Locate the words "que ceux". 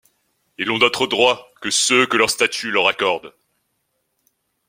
1.61-2.07